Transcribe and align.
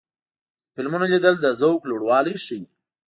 د 0.03 0.03
فلمونو 0.73 1.05
لیدل 1.11 1.35
د 1.39 1.45
ذوق 1.59 1.81
لوړوالی 1.89 2.35
ښيي. 2.45 2.63